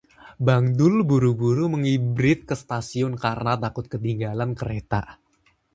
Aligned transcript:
Bang 0.45 0.65
Dul 0.79 0.95
buru-buru 1.09 1.65
mengibrit 1.73 2.39
ke 2.49 2.55
stasiun 2.61 3.13
karena 3.23 3.53
takut 3.63 3.85
ketinggalan 3.93 4.51
kereta 4.59 5.01